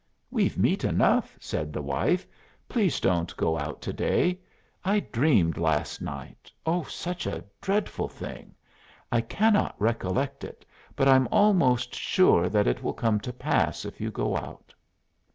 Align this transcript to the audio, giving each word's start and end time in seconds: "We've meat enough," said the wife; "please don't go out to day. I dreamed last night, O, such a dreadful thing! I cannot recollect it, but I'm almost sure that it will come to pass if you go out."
"We've 0.31 0.57
meat 0.57 0.83
enough," 0.83 1.37
said 1.39 1.71
the 1.71 1.81
wife; 1.83 2.25
"please 2.67 2.99
don't 2.99 3.37
go 3.37 3.59
out 3.59 3.81
to 3.83 3.93
day. 3.93 4.39
I 4.83 5.01
dreamed 5.01 5.59
last 5.59 6.01
night, 6.01 6.51
O, 6.65 6.81
such 6.85 7.27
a 7.27 7.43
dreadful 7.61 8.07
thing! 8.07 8.55
I 9.11 9.21
cannot 9.21 9.75
recollect 9.79 10.43
it, 10.43 10.65
but 10.95 11.07
I'm 11.07 11.27
almost 11.31 11.93
sure 11.93 12.49
that 12.49 12.65
it 12.65 12.81
will 12.81 12.93
come 12.95 13.19
to 13.19 13.31
pass 13.31 13.85
if 13.85 14.01
you 14.01 14.09
go 14.09 14.35
out." 14.35 14.73